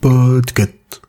[0.00, 1.00] Podcast.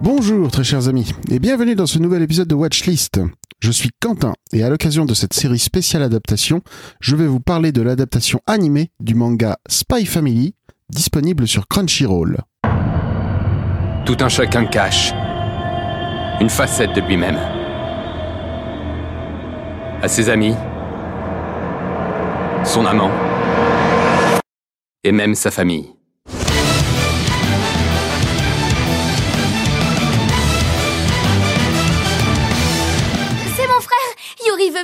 [0.00, 3.20] Bonjour très chers amis et bienvenue dans ce nouvel épisode de Watchlist.
[3.64, 6.60] Je suis Quentin et à l'occasion de cette série spéciale adaptation,
[7.00, 10.54] je vais vous parler de l'adaptation animée du manga Spy Family
[10.90, 12.42] disponible sur Crunchyroll.
[14.04, 15.14] Tout un chacun cache
[16.42, 17.38] une facette de lui-même.
[20.02, 20.54] À ses amis,
[22.66, 23.10] son amant
[25.04, 25.93] et même sa famille.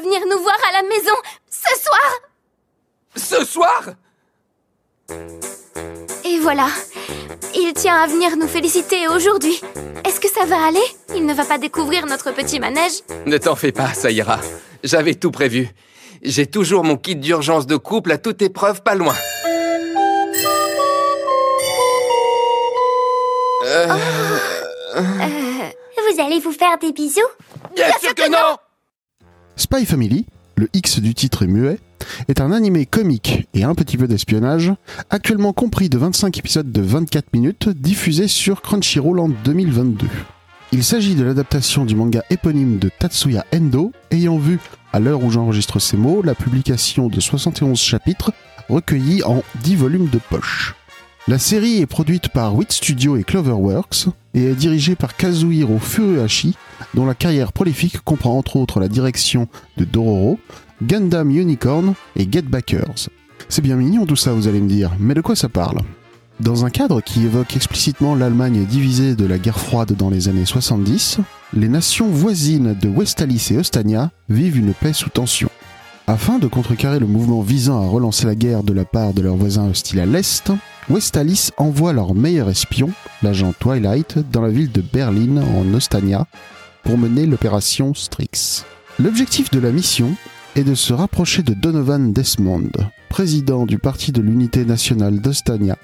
[0.03, 1.13] Venir nous voir à la maison
[1.51, 2.21] ce soir
[3.17, 3.83] Ce soir
[6.25, 6.67] Et voilà.
[7.55, 9.61] Il tient à venir nous féliciter aujourd'hui.
[10.07, 10.83] Est-ce que ça va aller?
[11.15, 14.39] Il ne va pas découvrir notre petit manège Ne t'en fais pas, ça ira.
[14.83, 15.69] J'avais tout prévu.
[16.23, 19.15] J'ai toujours mon kit d'urgence de couple à toute épreuve pas loin.
[23.65, 23.87] Euh,
[24.97, 27.21] Vous allez vous faire des bisous?
[27.75, 28.57] Bien sûr que non
[29.61, 30.25] Spy Family,
[30.57, 31.79] le X du titre est muet,
[32.29, 34.73] est un animé comique et un petit peu d'espionnage,
[35.11, 40.07] actuellement compris de 25 épisodes de 24 minutes diffusés sur Crunchyroll en 2022.
[40.73, 44.59] Il s'agit de l'adaptation du manga éponyme de Tatsuya Endo, ayant vu,
[44.95, 48.33] à l'heure où j'enregistre ces mots, la publication de 71 chapitres
[48.71, 50.75] recueillis en 10 volumes de poche.
[51.29, 56.57] La série est produite par Wit Studio et Cloverworks et est dirigée par Kazuhiro Furuhashi,
[56.95, 60.39] dont la carrière prolifique comprend entre autres la direction de Dororo,
[60.83, 63.09] Gundam Unicorn et Get Backers.
[63.49, 65.79] C'est bien mignon tout ça, vous allez me dire, mais de quoi ça parle?
[66.41, 70.47] Dans un cadre qui évoque explicitement l'Allemagne divisée de la guerre froide dans les années
[70.47, 71.19] 70,
[71.53, 75.51] les nations voisines de Westalis et Ostania vivent une paix sous tension.
[76.07, 79.37] Afin de contrecarrer le mouvement visant à relancer la guerre de la part de leurs
[79.37, 80.51] voisins hostiles à l'Est,
[80.89, 82.91] Westalis envoie leur meilleur espion,
[83.23, 86.27] l'agent Twilight, dans la ville de Berlin en Ostania
[86.85, 88.65] pour mener l'opération Strix.
[88.99, 90.15] L'objectif de la mission
[90.57, 92.71] est de se rapprocher de Donovan Desmond,
[93.09, 95.79] président du Parti de l'Unité nationale d'Ostania,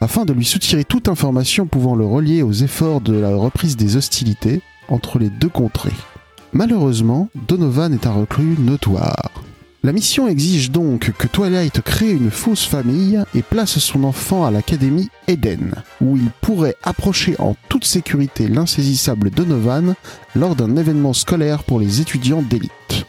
[0.00, 3.96] afin de lui soutirer toute information pouvant le relier aux efforts de la reprise des
[3.96, 5.92] hostilités entre les deux contrées.
[6.52, 9.41] Malheureusement, Donovan est un reclus notoire.
[9.84, 14.52] La mission exige donc que Twilight crée une fausse famille et place son enfant à
[14.52, 19.96] l'académie Eden, où il pourrait approcher en toute sécurité l'insaisissable Donovan
[20.36, 23.06] lors d'un événement scolaire pour les étudiants d'élite.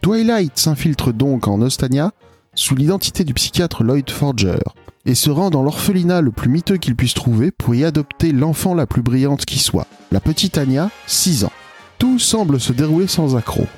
[0.00, 2.10] Twilight s'infiltre donc en Ostania
[2.52, 4.58] sous l'identité du psychiatre Lloyd Forger
[5.06, 8.74] et se rend dans l'orphelinat le plus miteux qu'il puisse trouver pour y adopter l'enfant
[8.74, 11.52] la plus brillante qui soit, la petite Anya, 6 ans.
[12.00, 13.68] Tout semble se dérouler sans accroc.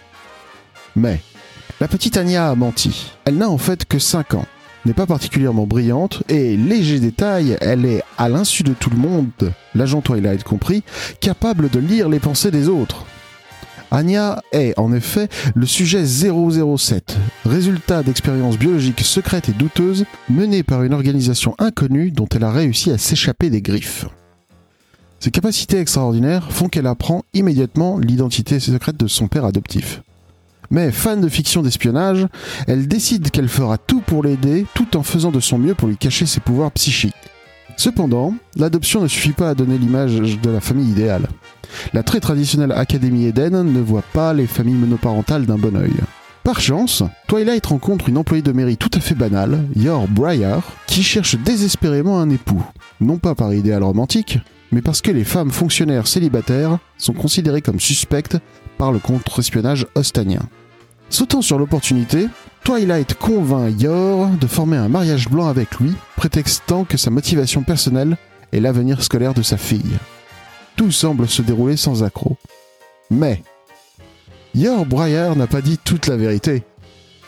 [0.96, 1.20] Mais
[1.80, 3.12] la petite Anya a menti.
[3.24, 4.46] Elle n'a en fait que 5 ans,
[4.86, 9.30] n'est pas particulièrement brillante et, léger détail, elle est, à l'insu de tout le monde,
[9.74, 10.82] l'agent Twilight compris,
[11.20, 13.04] capable de lire les pensées des autres.
[13.90, 20.84] Anya est, en effet, le sujet 007, résultat d'expériences biologiques secrètes et douteuses menées par
[20.84, 24.06] une organisation inconnue dont elle a réussi à s'échapper des griffes.
[25.18, 30.02] Ses capacités extraordinaires font qu'elle apprend immédiatement l'identité secrète de son père adoptif.
[30.70, 32.26] Mais fan de fiction d'espionnage,
[32.68, 35.96] elle décide qu'elle fera tout pour l'aider tout en faisant de son mieux pour lui
[35.96, 37.14] cacher ses pouvoirs psychiques.
[37.76, 41.28] Cependant, l'adoption ne suffit pas à donner l'image de la famille idéale.
[41.92, 45.94] La très traditionnelle Académie Eden ne voit pas les familles monoparentales d'un bon œil.
[46.44, 51.02] Par chance, Twilight rencontre une employée de mairie tout à fait banale, Yor Briar, qui
[51.02, 52.64] cherche désespérément un époux.
[53.00, 54.38] Non pas par idéal romantique,
[54.72, 58.38] mais parce que les femmes fonctionnaires célibataires sont considérées comme suspectes
[58.78, 60.42] par le contre-espionnage ostanien.
[61.10, 62.28] Sautant sur l'opportunité,
[62.64, 68.16] Twilight convainc Yor de former un mariage blanc avec lui, prétextant que sa motivation personnelle
[68.52, 69.98] est l'avenir scolaire de sa fille.
[70.76, 72.36] Tout semble se dérouler sans accroc.
[73.10, 73.42] Mais,
[74.54, 76.62] Yor Briar n'a pas dit toute la vérité.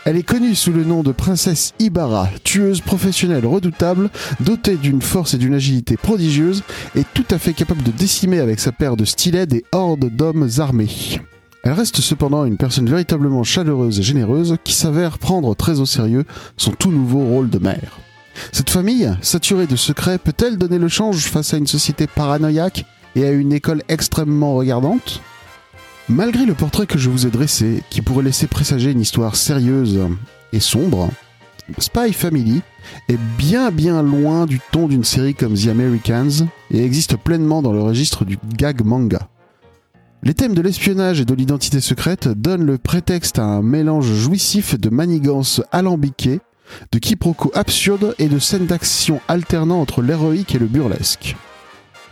[0.04, 4.10] Elle est connue sous le nom de princesse Ibarra, tueuse professionnelle redoutable,
[4.40, 6.64] dotée d'une force et d'une agilité prodigieuses,
[6.96, 10.48] et tout à fait capable de décimer avec sa paire de stylets des hordes d'hommes
[10.58, 11.20] armés.
[11.62, 16.24] Elle reste cependant une personne véritablement chaleureuse et généreuse qui s'avère prendre très au sérieux
[16.56, 18.00] son tout nouveau rôle de mère.
[18.50, 23.24] Cette famille, saturée de secrets, peut-elle donner le change face à une société paranoïaque et
[23.24, 25.22] à une école extrêmement regardante?
[26.08, 30.00] Malgré le portrait que je vous ai dressé, qui pourrait laisser présager une histoire sérieuse
[30.52, 31.08] et sombre,
[31.78, 32.60] Spy Family
[33.08, 37.72] est bien bien loin du ton d'une série comme The Americans et existe pleinement dans
[37.72, 39.28] le registre du gag manga.
[40.24, 44.78] Les thèmes de l'espionnage et de l'identité secrète donnent le prétexte à un mélange jouissif
[44.78, 46.40] de manigances alambiquées,
[46.90, 51.36] de quiproquos absurdes et de scènes d'action alternant entre l'héroïque et le burlesque.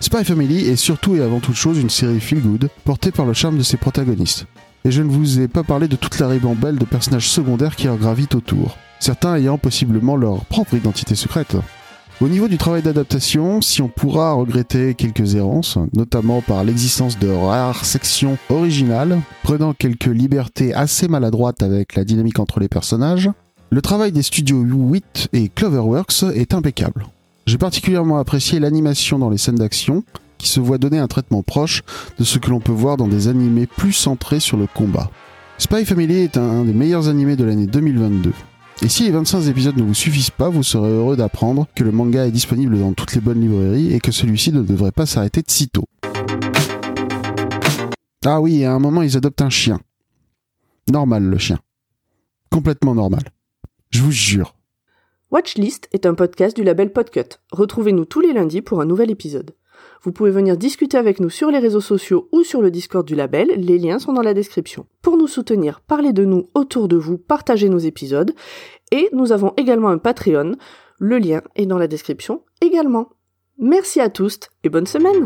[0.02, 3.34] Spy Family est surtout et avant toute chose une série feel good, portée par le
[3.34, 4.46] charme de ses protagonistes.
[4.86, 7.86] Et je ne vous ai pas parlé de toute la ribambelle de personnages secondaires qui
[7.86, 11.54] en gravitent autour, certains ayant possiblement leur propre identité secrète.
[12.22, 17.28] Au niveau du travail d'adaptation, si on pourra regretter quelques errances, notamment par l'existence de
[17.28, 23.30] rares sections originales, prenant quelques libertés assez maladroites avec la dynamique entre les personnages,
[23.70, 27.06] le travail des studios 8 et Cloverworks est impeccable.
[27.50, 30.04] J'ai particulièrement apprécié l'animation dans les scènes d'action,
[30.38, 31.82] qui se voit donner un traitement proche
[32.16, 35.10] de ce que l'on peut voir dans des animés plus centrés sur le combat.
[35.58, 38.32] Spy Family est un des meilleurs animés de l'année 2022.
[38.82, 41.90] Et si les 25 épisodes ne vous suffisent pas, vous serez heureux d'apprendre que le
[41.90, 45.42] manga est disponible dans toutes les bonnes librairies et que celui-ci ne devrait pas s'arrêter
[45.42, 45.86] de sitôt.
[48.24, 49.80] Ah oui, à un moment ils adoptent un chien.
[50.88, 51.58] Normal le chien.
[52.48, 53.24] Complètement normal.
[53.90, 54.54] Je vous jure.
[55.30, 57.38] Watchlist est un podcast du label Podcut.
[57.52, 59.54] Retrouvez-nous tous les lundis pour un nouvel épisode.
[60.02, 63.14] Vous pouvez venir discuter avec nous sur les réseaux sociaux ou sur le Discord du
[63.14, 64.86] label, les liens sont dans la description.
[65.02, 68.32] Pour nous soutenir, parlez de nous autour de vous, partagez nos épisodes,
[68.90, 70.56] et nous avons également un Patreon,
[70.98, 73.10] le lien est dans la description également.
[73.56, 75.24] Merci à tous et bonne semaine